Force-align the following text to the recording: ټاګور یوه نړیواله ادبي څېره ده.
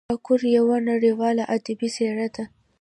ټاګور 0.09 0.41
یوه 0.57 0.77
نړیواله 0.89 1.43
ادبي 1.55 1.89
څېره 1.95 2.27
ده. 2.35 2.43